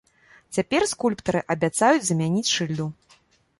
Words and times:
Цяпер 0.55 0.85
скульптары 0.93 1.43
абяцаюць 1.55 2.07
замяніць 2.09 2.53
шыльду. 2.55 2.91